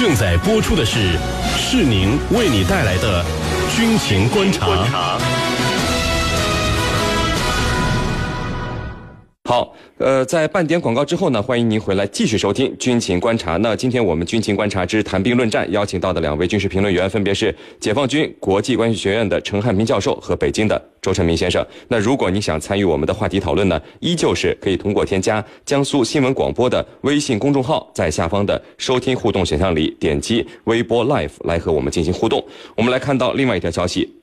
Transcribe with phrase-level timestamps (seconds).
[0.00, 1.18] 正在播出的是
[1.58, 3.22] 是宁为你带来的
[3.76, 5.39] 军情观察。
[9.50, 13.56] 好，呃，在半点广告之后呢，欢迎您回来继续收听军情观察。
[13.56, 21.66] 那今天我们军情观察之谈兵论战邀请到的两位军事评论员分别是解放军国际关系学院的陈汉平教授和北京的周成明先生。
[21.88, 32.40] 那如果你想参与我们的话题讨论呢，依旧是可以通过添加江苏新闻广播的微信公众号，在下方的收听互动选项里点击微波 Live 来和我们进行互动。
[32.76, 34.19] 我们来看到另外一条消息。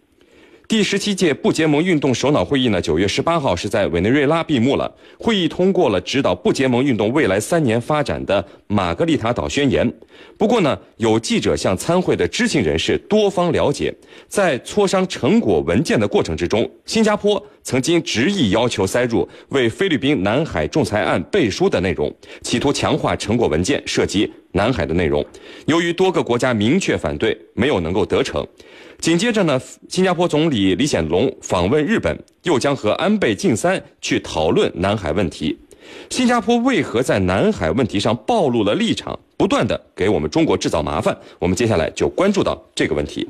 [0.68, 4.94] 第十七届不结盟运动首脑会议呢，九月十八号是在委内瑞拉闭幕了。
[5.18, 9.90] 会议通过了指导不结盟运动未来三年发展的玛格丽塔岛宣言。
[10.38, 13.96] 不过呢，有记者向参会的知情人士多方了解，
[14.28, 25.26] 在磋商成果文件的过程之中，新加坡曾经执意要求塞入为菲律宾南海仲裁案背书的内容，企图强化成果文件涉及南海的内容。
[25.68, 28.46] 由于多个国家明确反对，没有能够得逞。
[29.00, 35.56] 紧接着呢，新加坡总理李显龙访问日本，又将和安倍晋三去讨论南海问题。
[36.09, 41.16] 新加坡为何在南海问题上暴露了立场，不断的给我们中国制造麻烦？
[41.40, 43.26] 我们接下来就关注到这个问题。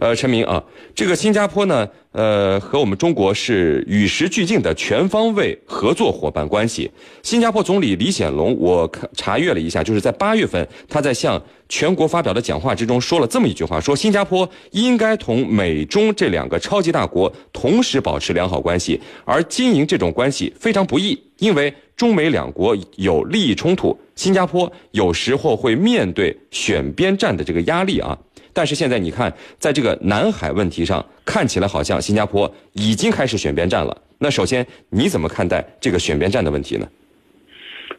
[0.00, 6.90] 呃，陈明啊，这个新加坡呢，呃，和我们中国是与时俱进的全方位合作伙伴关系。
[7.22, 28.18] 新加坡总理李显龙，我看查阅了一下，就是在八月份，他在向全国发表的讲话之中说了这么一句话，说新加坡应该同美中这两个超级大国同时保持良好关系，而经营这种关系非常不易，因为中美两国有利益冲突，新加坡有时候会面对选边站的这个压力啊。
[28.52, 33.96] 但是现在你看，在这个南海问题上，看起来好像新加坡已经开始选边站了。
[34.18, 36.88] 那首先你怎么看待这个选边站的问题呢？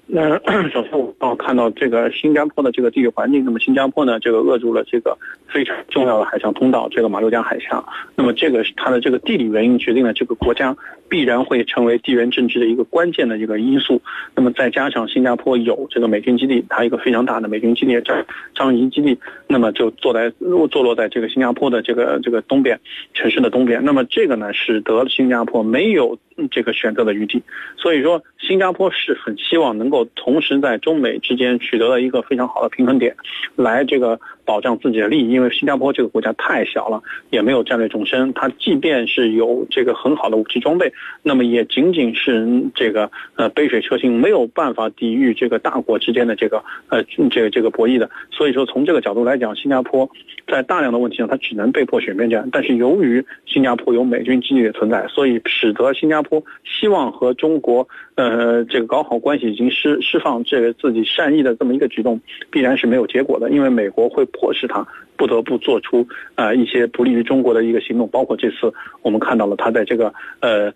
[0.07, 0.37] 那
[0.69, 7.83] 首先我要看到这个新加坡的这个地理环境，那么新加坡呢，这个扼住了这个非常重要的海上通道，这个马六甲海峡。
[8.15, 10.75] 那么这个是它的这个地理原因决定了这个国家
[11.09, 14.01] 必然会成为地缘政治的一个关键的一个因素。
[14.35, 20.31] 那么再加上新加坡有这个美军基地，它一个非常大的美军基地张张仪基地，那么就坐在
[20.69, 22.79] 坐落在这个新加坡的这个这个东边
[23.13, 23.83] 城市的东边。
[23.83, 26.17] 那么这个呢，使得新加坡没有
[26.49, 27.41] 这个选择的余地。
[27.77, 30.07] 所以说，新加坡是很希望能够。
[30.15, 33.15] 同时，在中美之间取得了一个非常好的平衡点，
[33.55, 35.31] 来这个保障自己的利益。
[35.31, 38.33] 因为新加坡这个国家太小了，也没有战略纵深。
[38.33, 40.91] 它即便是有这个很好的武器装备，
[41.23, 48.09] 那么也仅仅是这个呃杯水车薪，没有办法抵御这个大国之间的这个呃这个这个博弈的。
[48.31, 50.09] 所以说，从这个角度来讲，新加坡
[50.47, 52.49] 在大量的问题上，它只能被迫选边站。
[52.51, 59.99] 但是由于新加坡有美军基地的存在，所以使得新加坡希望和中国呃这个搞好关系，已经释。
[60.01, 62.19] 释放这个自己善意的这么一个举动，
[62.49, 64.85] 必然是没有结果的，因为美国会迫使他
[65.17, 70.71] 不得不做出啊一些不利于中国的一个行动，包括这次我们看到了他在这个呃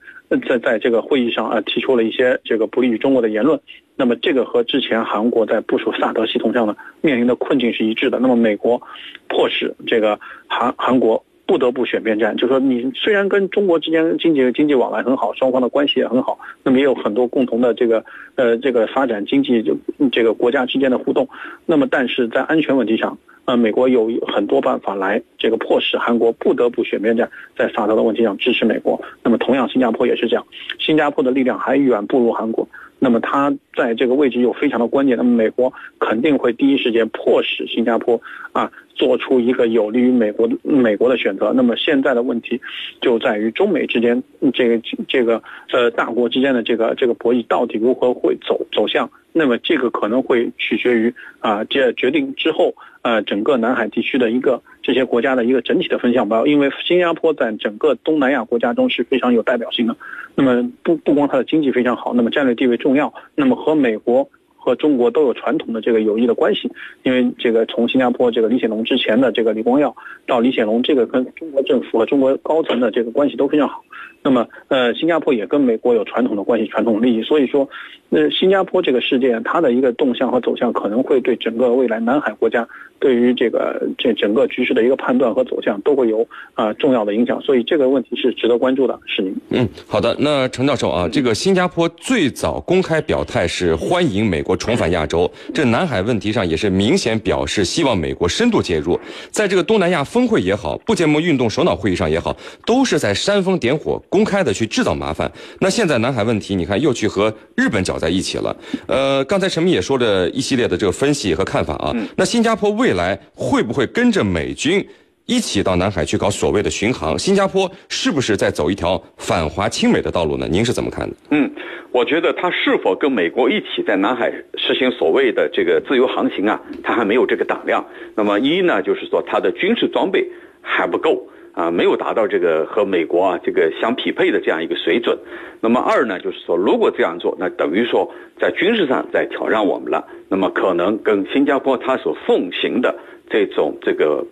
[0.48, 3.60] 在在这个会议上啊提出了一些这个不利于中国的言论，
[3.96, 8.20] 那么这个和之前韩国在部署萨德系统上的面临的困境是一致的。
[8.20, 8.82] 那么美国
[9.28, 11.24] 迫使这个韩韩国。
[11.46, 18.04] 不得不选边站，就是说你虽然跟中国之间经济经济往来很好，双方的关系也很好，那么也有很多共同的这个
[18.36, 19.78] 呃这个发展经济就
[20.12, 21.28] 这个国家之间的互动，
[21.66, 29.00] 那么但是在安全问题上，呃美国有很多办法来这个迫使韩国不得不选边站，在萨德的问题上支持美国。
[29.24, 30.46] 那么同样新加坡也是这样，
[30.80, 32.68] 新加坡的力量还远不如韩国。
[33.00, 38.20] 那么它在这个位置又非常的关键，那么美国肯定会第一时间迫使新加坡
[38.52, 41.52] 啊做出一个有利于美国的美国的选择。
[41.54, 42.60] 那么现在的问题
[43.02, 44.24] 就在于中美之间
[44.54, 49.10] 这个这个呃大国之间的这个这个博弈到底如何会走走向？
[49.34, 56.46] 那么这个可能会取决于啊这决定之后呃整个南海地区的一个这些国家的一个整体的风向标。
[56.46, 59.98] 因为新加坡在整个东南亚国家中是非常有代表性的。
[60.36, 64.30] 那么不不光它的经济非常好，那么战略地位重要，那么和美国
[64.66, 66.68] 和中国都有传统的这个友谊的关系，
[67.04, 69.96] 因为这个从新加坡这个李显龙之前的这个李光耀
[70.26, 73.84] 到李显龙，这个跟中国政府和中国高层的这个关系都非常好。
[74.24, 77.70] 那么，呃，新加坡也跟美国有传统的关系、传统利益，所以说，
[78.10, 82.68] 那新加坡这个事件，它的一个动向和走向，可能会对整个未来南海国家
[82.98, 87.40] 对于这个这整个局势的一个判断和走向，都会有啊重要的影响。
[87.40, 89.00] 所以这个问题是值得关注的。
[89.06, 89.36] 是您。
[89.52, 90.16] 嗯，好的。
[90.18, 94.55] 那陈教授啊，这个新加坡最早公开表态是欢迎美国。
[94.56, 95.30] 坡重返亚洲。
[95.54, 99.00] 这南海问题上也是明显表示希望美国深度介入。
[99.32, 102.36] 在这个东南亚峰会也好，不结盟运动首脑会议上也好，
[102.66, 105.32] 都是在煽风点火，公开的去制造麻烦。
[105.60, 108.56] 那现在南海问题，你看又去和日本搅在一起了。
[108.88, 111.94] 呃，刚才陈明也说了一系列的这个分析和看法啊。
[112.16, 114.86] 那新加坡未来会不会跟着美军？
[115.26, 120.48] 一起到南海去搞所谓的巡航，新加坡是不是在走一条反华亲美的道路呢？
[120.48, 121.16] 您是怎么看的？
[121.32, 121.50] 嗯，
[121.92, 127.84] 我觉得他是否跟美国一起在南海实行所谓的这个自由航行啊，他还没有这个胆量。
[128.14, 130.30] 那么一呢，就是说他的军事装备
[130.62, 135.18] 还不够啊，没有达到这个和美国啊这个相匹配的这样一个水准。
[135.60, 140.06] 那么二呢，就是说如果这样做，那等于说在军事上在挑战我们了。
[140.30, 142.96] 那么可能跟新加坡他所奉行的
[143.28, 144.24] 这种这个。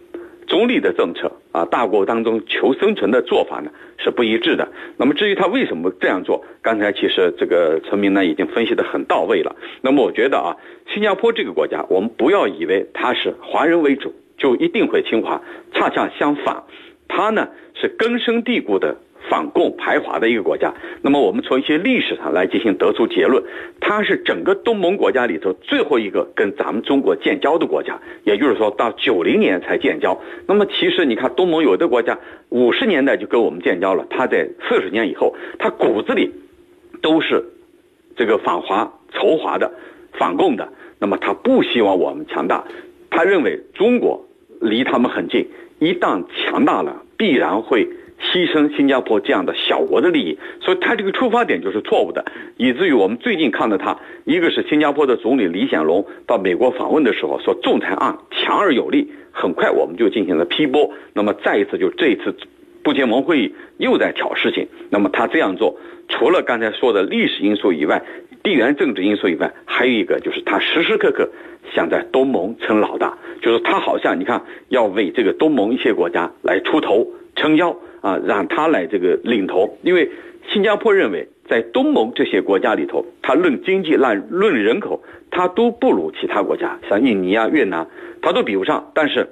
[0.53, 4.67] 中立的政策啊，大国当中求生存的做法呢是不一致的。
[4.97, 9.55] 那么至于他为什么这样做，刚才其实这个陈明呢已经分析的很到位了。
[9.81, 10.55] 那么我觉得啊，
[10.93, 15.41] 新加坡这个国家，我们不要以为它是华人为主就一定会侵华，
[15.73, 16.61] 恰恰相反，
[17.07, 18.97] 它呢是根深蒂固的。
[19.29, 23.43] 反共排华的一个国家，那么我们从一些历史上来进行得出结论，
[23.79, 30.19] 它是整个东盟国家里头最后一个跟咱们中国建交的国家，也就是说到九零年才建交。
[30.45, 36.31] 那么其实你看东盟有的国家五十年代就跟我们建交了，它在四十年以后，它骨子里
[37.01, 37.45] 都是
[38.15, 39.71] 这个反华、仇华的、
[40.13, 40.67] 反共的。
[40.99, 42.63] 那么他不希望我们强大，
[43.09, 44.25] 他认为中国
[44.61, 45.47] 离他们很近，
[45.79, 47.87] 一旦强大了，必然会。
[48.31, 52.25] 牺牲新加坡这样的小国的利益，所以他这个出发点就是错误的，
[52.57, 60.89] 以至于我们最近看到他，一个是新加坡的总理李显龙到美国访问的时候说仲裁案强而有力，很快我们就进行了批驳。
[61.13, 62.35] 那么再一次就这一次
[62.81, 64.67] 不结盟会议又在挑事情。
[64.89, 65.77] 那么他这样做，
[66.07, 68.01] 除了刚才说的历史因素以外，
[68.41, 71.29] 地缘政治因素以外，还有一个就是他时时刻刻
[71.73, 77.05] 想在东盟称老大，就是他好像你看要为这个东盟一些国家来出头
[77.35, 77.75] 撑腰。
[78.03, 80.11] 啊，让他来这个领头，因为
[80.51, 85.01] 新加坡认为，在东盟这些国家里头，它论经济、论论人口，
[85.31, 87.87] 它都不如其他国家，像印尼啊、越南，
[88.21, 88.91] 它都比不上。
[88.93, 89.29] 但是，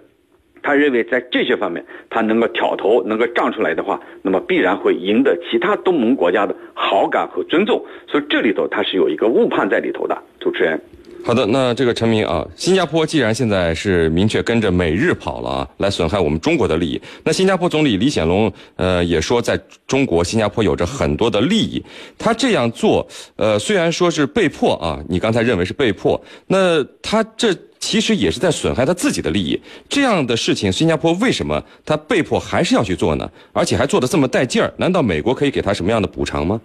[0.64, 7.84] 他认为在这些方面，他能够挑头、能够站出来的话，那么必然会赢得其他东盟国家的好感和尊重。
[8.08, 10.80] 所以这里头它是有一个误判在里头的，主持人。
[11.24, 21.82] 好的，那这个陈明啊，新加坡既然现在是明确跟着美日跑了啊，来损害我们中国的利益，那新加坡总理李显龙呃也说，在中国新加坡有着很多的利益，
[22.18, 33.30] 他这样做呃虽然说是被迫啊，你刚才认为是被迫，那他这其实也是在损害他自己的利益，这样的事情新加坡为什么他被迫还是要去做呢？
[33.54, 36.60] 而且还做的这么带劲儿，难道美国可以给他什么样的补偿吗？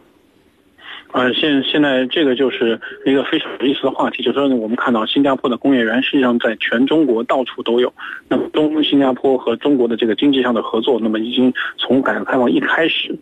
[1.12, 7.93] 呃，现现在这个就是一个非常有意思的话题，就是说我们看到新加坡的工业园实际上在全中国到处都有。
[8.29, 13.19] 那么东新加坡和中国的这个经济上的合作，那么已经从改革开放一开始，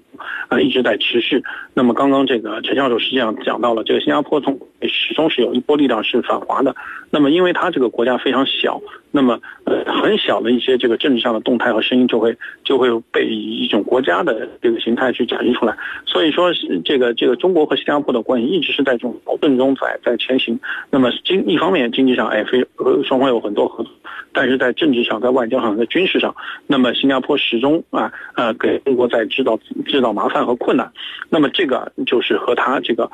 [0.49, 1.43] 啊一直在持续。
[1.73, 6.75] 那么刚刚这个陈教授实际上讲到了，这个新加坡从始终是有一波力量是反华的。
[7.11, 8.81] 那么因为它这个国家非常小。
[9.16, 15.76] 那么，呃，很小的一些这个政治上的动态和声音，就会就会被以一种国家的这个形态去展现出来。
[16.05, 16.50] 所以说，
[16.84, 20.58] 这个这个中国和新加坡的关系一直是在这种矛盾中在在前行。
[20.90, 23.93] 那么经一方面经济上，哎，非呃双方有很多合作，
[24.32, 26.34] 但是在政治上、在外交上、在军事上，
[26.66, 29.56] 那么新加坡始终啊呃给中国在制造
[29.87, 30.90] 制造麻烦和困难。
[31.31, 33.08] 那么这个就是和他这个。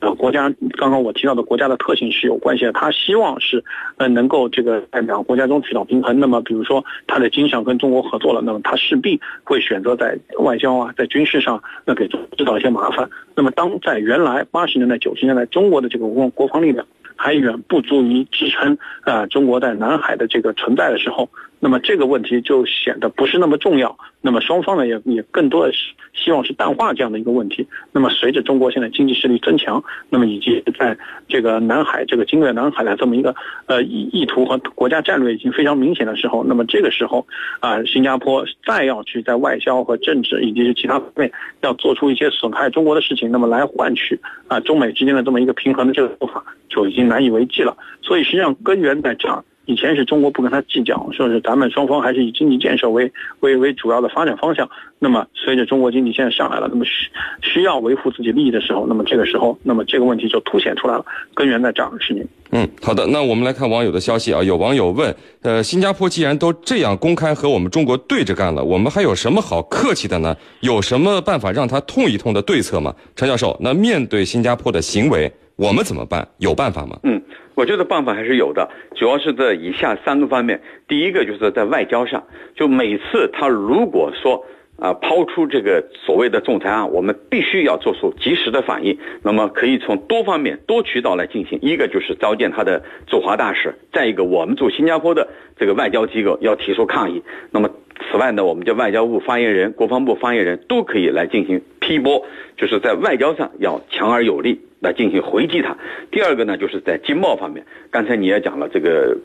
[0.00, 2.72] 呃，国家刚刚我提到的国家的特性是有关系的。
[2.72, 3.64] 他希望是，
[3.96, 6.20] 呃，能够这个在两个国家中取到平衡。
[6.20, 13.08] 那么，比如说他在经上跟中国合作了，那么他势必会选择在外交啊，在军事上那给制造一些麻烦。
[13.34, 21.28] 那么，当在原来八十年代、九十年代，中国的这个国国防力量还远不足以支撑啊中国在南海的这个存在的时候。
[21.58, 23.96] 那么这个问题就显得不是那么重要。
[24.20, 27.66] 那么双方呢也也更多的是希望是淡化这样的一个问题。
[27.92, 30.96] 那么随着中国现在经济实力增强，那么以及在
[31.28, 33.34] 这个南海这个经略南海的这么一个
[33.66, 37.26] 呃意意图和国家战略已经非常明显的时候，那么这个时候
[37.60, 41.30] 啊，新加坡再要去在外交和政治以及是其他方面
[41.62, 47.76] 要做出一些损害中国的事情，那么来换取啊中美之间的这么一个平衡的这个做法就已经难以为继了。
[48.02, 49.44] 所以实际上根源在这儿。
[49.66, 54.68] 以前是中国不跟他计较，说是咱们双方还是以经济建设为为为主要的发展方向。
[54.98, 57.10] 那么随着中国经济现在上来了，那么需
[57.42, 61.04] 需要维护自己利益的时候，那么这个时候，那么这个问题就凸显出来了，
[61.34, 62.26] 根源在这儿，是您。
[62.52, 70.34] 嗯，好的，那我们来看网友的消息啊，有网友问，呃，新加坡既然都这样公开和我们中国对着干了，我们还有什么好客气的呢？
[70.60, 72.94] 有什么办法让他痛一痛的对策吗？
[73.16, 76.28] 陈教授，那面对新加坡的行为，我们怎么办？
[76.38, 76.98] 有办法吗？
[77.02, 77.22] 嗯，
[77.54, 80.60] 我觉得办法还是有的，主要是在以下三个方面。
[80.86, 84.44] 第一个就是在外交上，就每次他如果说。
[84.78, 88.98] 啊，抛出这个所谓的仲裁案，我们必须要做出及时的反应。
[89.22, 91.58] 那么可以从多方面、多渠道来进行。
[91.62, 97.22] 一个就是召见他的驻华大使，再一个我们驻新加坡的这个外交机构要提出抗议。
[97.50, 97.70] 那么
[98.10, 102.26] 此外呢，我们的外交部发言人、国防部发言人都可以来进行批驳，
[102.58, 105.76] 就是在外交上要强而有力来进行回击它。
[106.10, 109.16] 第二个呢，就是在经贸方面，刚才你也讲了这个。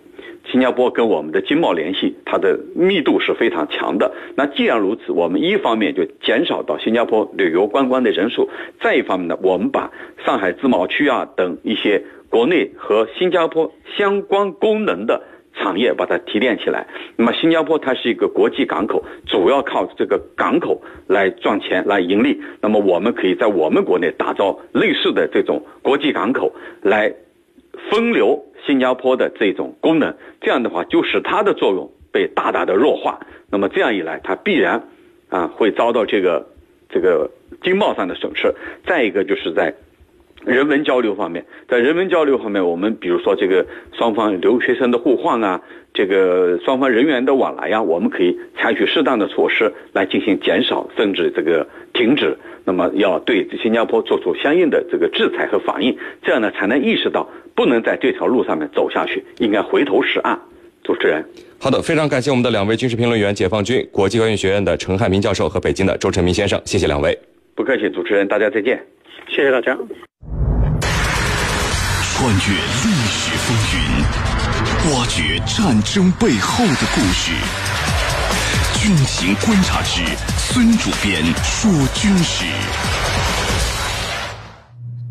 [0.51, 4.11] 新加坡跟我们的经贸联系，它的密度是非常强的。
[4.35, 8.49] 那既然如此，我们一方面就减少到新加坡旅游观光的人数，
[8.81, 9.91] 再一方面呢，我们把
[10.25, 15.21] 上海自贸区啊等一些国内和新加坡相关功能的
[15.53, 16.87] 产业把它提炼起来。
[17.15, 22.41] 那么新加坡它是一个国际港口，主要靠这个港口来赚钱来盈利。
[22.61, 27.13] 那么我们可以在我们国内打造类似的这种国际港口来
[27.89, 28.45] 分流。
[28.63, 33.19] 新加坡的这种功能，这样的话就使它的作用被大大的弱化。
[33.49, 34.87] 那么这样一来，它必然
[35.29, 36.47] 啊会遭到这个
[36.89, 37.31] 这个
[37.63, 38.53] 经贸上的损失。
[38.85, 39.73] 再一个就是在
[40.45, 45.61] 人文交流方面，在人文交流方面，我们比如说这个双方留学生的互换啊，
[45.93, 52.37] 这个双方人员的往来呀，我们可以采取适当的措施来进行减少，甚至这个停止。
[52.63, 57.27] 那么要对新加坡做出相应的这个制裁和反应，这样呢才能意识到。
[57.53, 60.39] 不能在这条路上面走下去，应该回头是岸。
[60.83, 61.23] 主持人，
[61.59, 67.15] 好的，非常感谢我们的两位军事评论员，解放军国际关系学院的陈汉民教授和北京的周成明先生，谢谢两位。
[67.53, 68.81] 不客气，主持人，大家再见，
[69.27, 69.77] 谢谢大家。
[72.21, 77.31] 穿越历史风云，挖掘战争背后的故事，
[78.79, 80.03] 军情观察之
[80.37, 82.45] 孙主编说军事。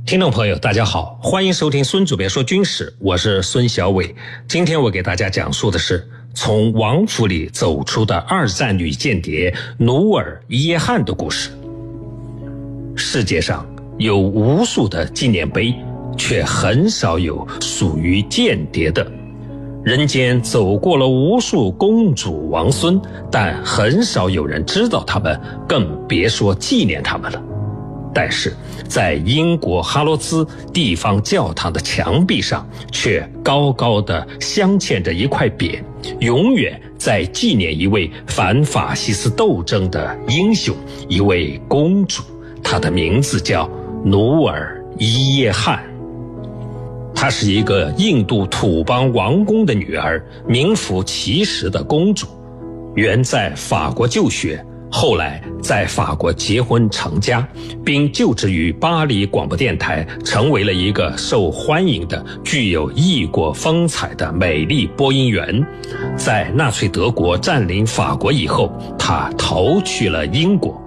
[0.06, 4.14] 听众朋友，大家好，欢迎收听孙主编说军事，我是孙小伟。
[4.46, 11.50] 今天我给大家讲述的是从王府里走出的二战女间谍努尔伊耶汗的故事。
[12.94, 13.66] 世界上
[13.98, 15.74] 有无数的纪念碑，
[16.16, 19.06] 却很少有属于间谍的。
[19.82, 23.00] 人间走过了无数公主王孙，
[23.30, 27.42] 但很少有人知道他们，更别说纪念他们了。
[28.12, 28.52] 但是
[28.88, 35.80] 在英国哈罗兹地方教堂的墙壁上，却高高的镶嵌着一块匾，
[36.18, 40.74] 永远在纪念一位反法西斯斗争的英雄，
[41.08, 42.22] 一位公主，
[42.62, 43.66] 她的名字叫
[44.04, 45.80] 努尔伊耶汗。
[47.20, 52.26] 她是一个印度土邦王公的女儿，名副其实的公主，
[52.94, 54.64] 原在法国就学。
[54.90, 57.46] 后来在法国结婚成家，
[57.84, 65.62] 并就职于巴黎广播电台，成为了一个受欢迎的、具有异国风采的美丽播音员。
[66.16, 70.82] 在纳粹德国占领法国以后，他逃去了英国。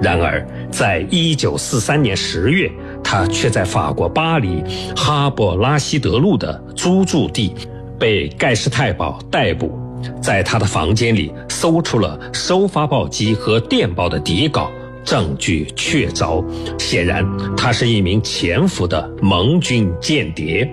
[0.00, 2.70] 然而，在一九四三年十月，
[3.04, 4.64] 他却在法国巴黎
[4.96, 7.54] 哈勃拉希德路的租住地
[7.98, 9.78] 被盖世太保逮捕。
[10.20, 14.70] 在他的房间里搜出了收发报机和电报的底稿，
[15.04, 16.44] 证据确凿。
[16.78, 17.24] 显然，
[17.56, 20.68] 他是一名潜伏的盟军间谍。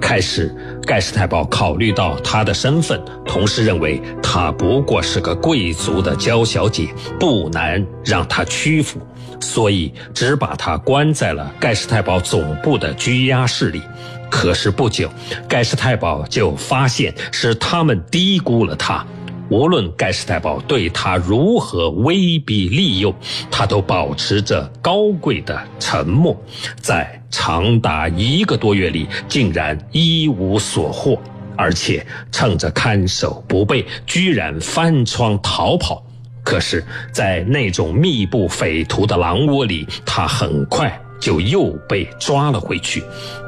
[0.00, 0.54] 开始，
[0.86, 9.00] 盖世太保考虑到他的身份，同时认为他不过是个贵族的娇小姐，不难让他屈服，
[9.40, 13.82] 所以只把他关在了盖世太保总部的拘押室里。
[14.30, 15.10] 可是不久，
[15.48, 19.04] 盖世太保就发现是他们低估了他。
[19.50, 23.14] 无论盖世太保对他如何威逼利诱，
[23.50, 26.36] 他都保持着高贵的沉默。
[26.82, 31.18] 在长达一个多月里，竟然一无所获，
[31.56, 36.04] 而且趁着看守不备，居然翻窗逃跑。
[36.48, 40.98] 可是，在那种密布匪徒的狼窝里，他很快。
[41.20, 43.02] 就又被抓了回去，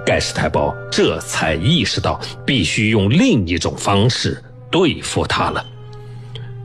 [0.05, 4.43] 盖世太保这才意识到必须用另一种方式
[4.73, 5.65] 对付他了。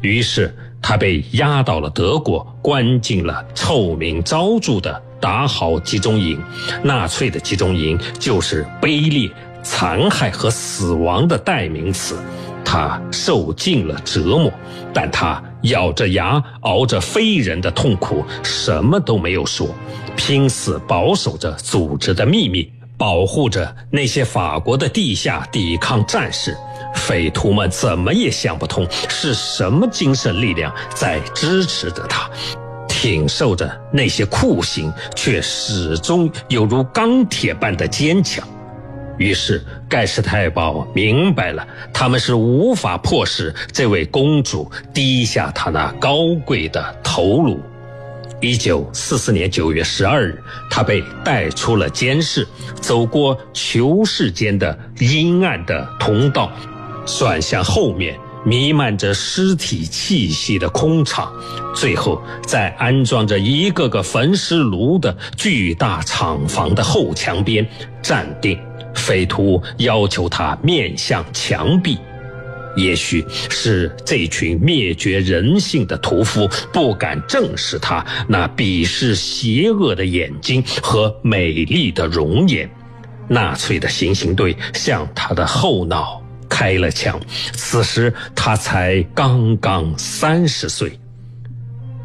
[0.01, 6.41] 于是他被押到了德国，关进了臭名昭著的达豪集中营。
[6.83, 9.29] 纳粹的集中营就是卑劣、
[9.61, 12.17] 残害和死亡的代名词。
[12.75, 14.51] 他受尽了折磨，
[14.93, 19.69] 但他咬着牙熬着非人的痛苦，什么都没有说。
[20.17, 26.53] 拼死保守着组织的秘密，保护着那些法国的地下抵抗战士。
[26.93, 32.29] 匪徒们怎么也想不通是什么精神力量在支持着他。
[32.89, 38.45] 挺受着那些酷刑，却始终犹如钢铁般的坚强。
[39.17, 47.59] 于是盖世太保明白了，他们是无法迫使这位公主低下她那高贵的头颅。
[48.41, 52.45] 一九四四年九月十二日，他被带出了监室，
[52.81, 56.51] 走过囚室间的阴暗的通道，
[57.05, 58.17] 转向后面。
[58.47, 61.33] 弥漫着尸体气息的空场，
[61.73, 67.67] 最后在安装着一个个焚尸炉的巨大厂房的后墙边
[68.03, 68.55] 站定。
[69.05, 71.95] 匪徒要求他面向墙壁，
[72.75, 82.67] 也许是这群灭绝人性的屠夫不敢正视他那鄙视邪恶的眼睛和美丽的容颜。
[83.27, 86.19] 纳粹的行刑队向他的后脑。
[86.47, 87.19] 开了枪，
[87.53, 90.97] 此时他才刚刚三十岁。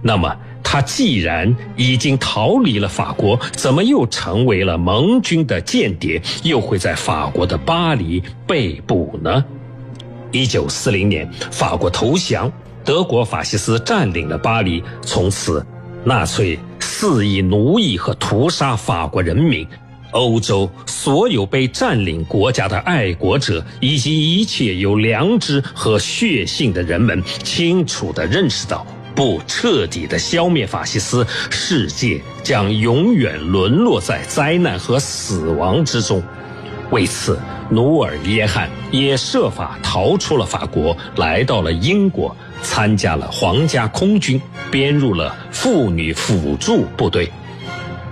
[0.03, 9.45] 那么，他既然已经逃离了法国，怎么又成为了盟军的间谍，又会在法国的巴黎被捕呢？
[10.31, 12.51] 一九四零年，法国投降，
[12.85, 15.65] 德国法西斯占领了巴黎，从此，
[16.05, 19.67] 纳粹肆意奴役和屠杀法国人民。
[20.13, 36.23] 欧洲所有被占领国家的爱国者，以及一切有良知和血性的人们，清楚地认识到，不彻底的消灭法西斯，世界将永远沦落在灾难和死亡之中。
[36.91, 37.39] 为此，
[37.71, 44.41] 努尔约翰也设法逃出了法国，来到了英国，参加了皇家空军，
[44.71, 47.31] 编入了妇女辅助部队。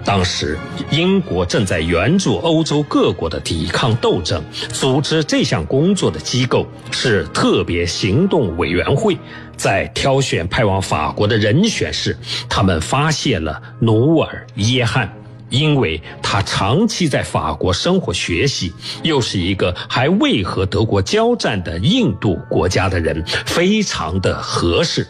[0.09, 0.57] 当时，
[0.91, 4.43] 英国正在援助欧洲各国的抵抗斗争。
[4.73, 9.19] 组织这项工作的机构是特别行动委员会。
[9.55, 12.17] 在挑选派往法国的人选时，
[12.49, 15.13] 他们发现了努尔耶汗，
[15.51, 18.73] 因为他长期在法国生活学习，
[19.03, 25.07] 又是一个还未和德国交战的印度国家的人，非常的合适。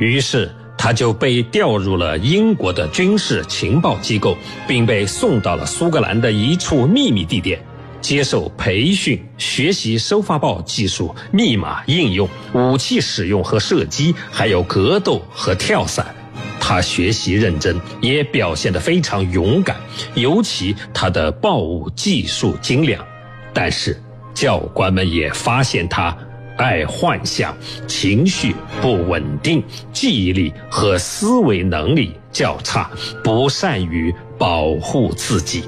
[0.00, 0.50] 于是。
[0.82, 4.34] 他就被调入了英国的军事情报机构，
[4.66, 7.60] 并被送到了苏格兰的一处秘密地点，
[8.00, 16.14] 接受培训，学习收发报技术、密码应用、武器使用和射击，还有格斗和跳伞。
[16.58, 19.76] 他学习认真，也表现得非常勇敢，
[20.14, 23.04] 尤其他的报务技术精良。
[23.52, 24.00] 但是
[24.32, 26.16] 教官们也发现他。
[26.60, 32.90] 爱幻想，情绪不稳定，记忆力和思维能力较差，
[33.24, 35.64] 不善于保护自己。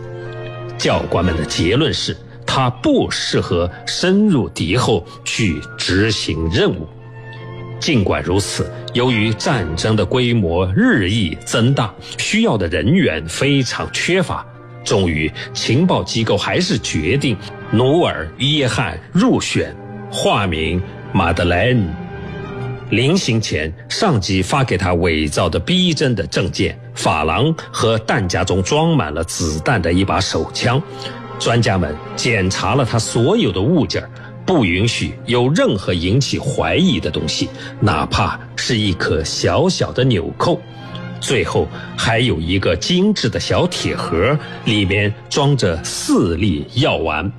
[0.77, 2.15] 教官们的结论是
[2.47, 6.87] 他不适合深入敌后去执行任务。
[7.81, 14.47] 尽管如此，由于战争的规模日益增大，需要的人员非常缺乏，
[14.85, 17.35] 终于情报机构还是决定
[17.71, 19.75] 努尔约翰入选。
[20.15, 21.89] 化名马德莱恩，
[22.91, 30.81] 临行前，上级发给他伪造的逼真的证件、珐琅和弹夹中装满了子弹的一把手枪。
[31.39, 34.07] 专家们检查了他所有的物件，
[34.45, 37.49] 不允许有任何引起怀疑的东西，
[37.81, 40.61] 哪怕是一颗小小的纽扣。
[41.21, 47.33] 最后还有一个精致的小铁盒，里面装着四粒药丸，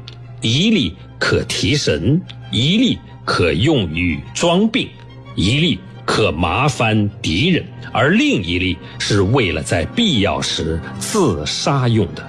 [0.44, 2.22] 一粒可提神。
[2.52, 4.88] 一粒可用于装病，
[5.36, 12.24] 一粒可麻烦敌人，而另一粒是为了在必要时自杀用的。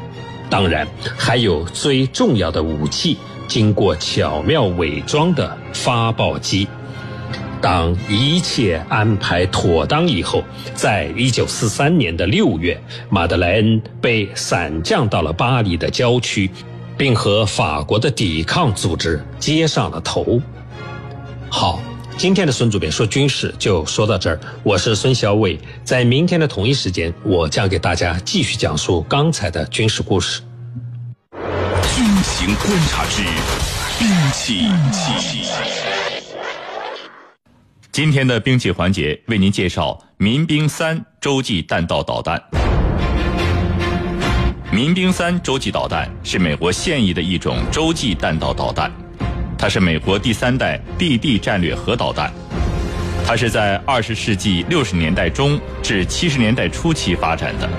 [0.48, 6.66] 当然，还有最重要的武器——经过巧妙伪装的发报机。
[7.60, 10.42] 当一切安排妥当以后，
[10.74, 16.48] 在一九四三年的六月，马德莱恩被散降到了巴黎的郊区。
[16.96, 20.40] 并和法国的抵抗组织接上了头。
[21.50, 21.80] 好，
[22.16, 24.40] 今天的孙主编说军事就说到这儿。
[24.62, 30.40] 我是孙小伟，在明天的同一时间，我将给大家继续讲述刚才的军事故事。
[31.94, 33.22] 军情观察之
[33.98, 34.68] 兵器。
[37.92, 42.42] 今天的兵器环节为您介绍民兵三洲际弹道导弹。
[44.74, 48.90] 民兵三洲际导弹是美国现役的一种洲际弹道导弹，
[49.56, 52.28] 它是美国第三代地地战略核导弹，
[53.24, 57.70] 它是在二十世纪六十年代中至七十年代初期发展的，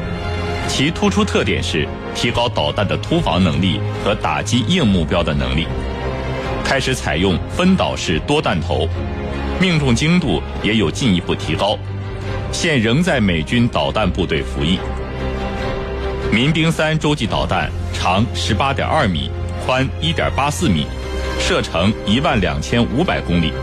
[0.70, 5.68] 其突出特点是提高导弹的突防能力和打击硬目标的能力，
[6.64, 8.88] 开始采用分导式多弹头，
[9.60, 11.78] 命中精度也有进一步提高。
[12.54, 14.80] 现仍在美军导弹部队服役。
[16.36, 19.32] 民兵三洲际导弹长十八点二米，
[19.65, 20.86] 宽一点八四米，
[21.39, 23.54] 射程一万两千五百公里。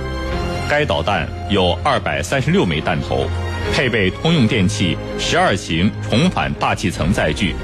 [0.70, 3.26] 该导弹有二百三十六枚弹头，
[3.74, 7.54] 配备通用电气十二型重返大气层载具，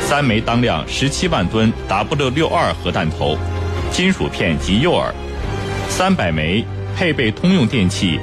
[0.00, 3.38] 三枚当量十七万吨 W 六二核弹头，
[3.92, 5.12] 金属片及诱饵，
[5.88, 6.64] 三百枚
[6.96, 8.18] 配备通用电气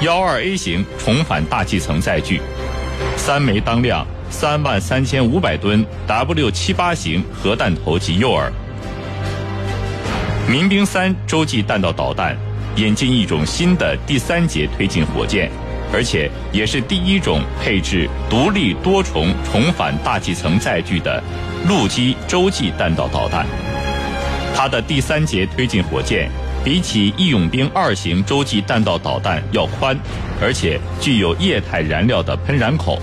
[0.00, 2.40] 幺二 A 型重返大气层载具，
[3.16, 8.50] 三枚当量三万三千五百吨 W 七八型核弹头及诱饵。
[10.50, 12.36] 民兵三洲际弹道导弹。
[12.76, 15.50] 引进一种新的第三节推进火箭，
[15.92, 21.22] 而且也是第一种配置独立多重重返大气层载具的
[21.68, 23.44] 陆基洲际弹道导弹。
[24.56, 26.30] 它的第三节推进火箭
[26.64, 29.94] 比起义勇兵二型洲际弹道导弹要宽，
[30.40, 32.98] 而且具有液态燃料的喷燃口。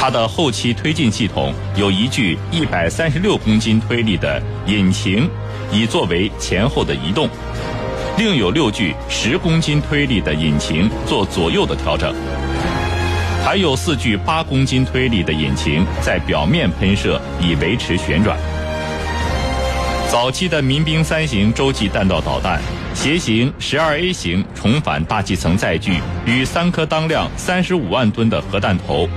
[0.00, 5.28] 它的后期推进系统有一具一百三十六公斤推力的引擎，
[5.72, 7.28] 以作为前后的移动。
[8.16, 12.14] 另有六具十公斤推力的引擎做左右的调整，
[13.44, 18.38] 还有四具八公斤推力的引擎在表面喷射以维持旋转。
[20.08, 22.62] 早期的民兵三型洲际弹道导弹，
[22.94, 29.08] 携行十二 A 型重返大气层载具与三颗当量三十五万吨的核弹头，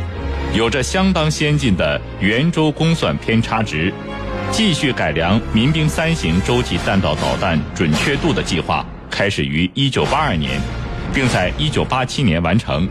[0.53, 3.93] 有着相当先进的圆周公算偏差值。
[4.51, 10.61] 继续改良民兵三型洲际弹道导弹准确度的计划开始于1982年，
[11.13, 12.87] 并在1987年完成。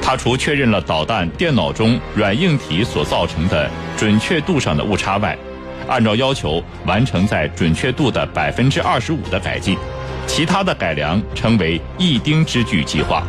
[0.00, 5.36] 它除确认了导弹电脑中软硬体所造成的准确度上的误差外，
[5.86, 9.76] 按照要求完成在准确度的百分之二十五的改进。
[10.26, 13.22] 其他的改良称为“一丁之距”计划。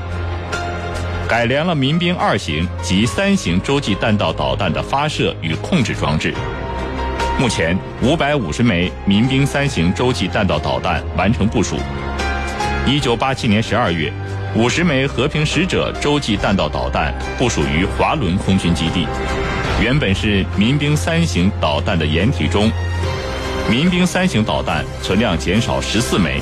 [1.28, 6.34] 改良了民兵二型及三型洲际弹道导弹的发射与控制装置。
[7.40, 11.78] 目前，五百五十枚民兵三型洲际弹道导弹完成部署。
[12.86, 14.12] 一九八七年十二月，
[14.54, 19.08] 五十枚和平使者洲际弹道导弹部署于华伦空军基地。
[19.82, 22.70] 原本是民兵三型导弹的掩体中，
[23.68, 26.40] 民兵三型导弹存量减少十四枚。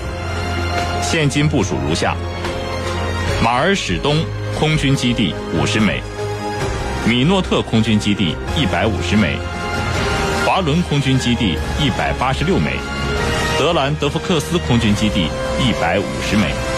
[1.01, 2.15] 现今部署如下：
[3.41, 4.17] 马尔史东
[4.57, 6.01] 空军基地五十枚，
[7.07, 9.35] 米诺特空军基地一百五十枚。
[10.45, 12.75] 华伦空军基地一百八十六枚，
[13.57, 15.27] 德兰德福克斯空军基地
[15.59, 16.70] 一百五十枚。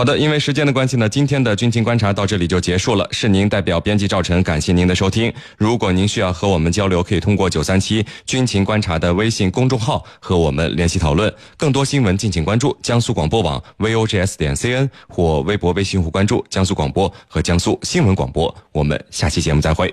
[0.00, 3.06] 好的，因为时间的关系呢，今天的军情观察到这里就结束了。
[3.10, 5.30] 是您代表编辑赵晨，感谢您的收听。
[5.58, 11.30] 如果您需要和我们交流，可以通过九三七军情观察的微信公众号和我们联系讨论。
[11.58, 18.56] 更多新闻敬请关注江苏广播网 vogs 点 cn 或微博、微信户关注江苏广播和江苏新闻广播。
[18.72, 19.92] 我们下期节目再会。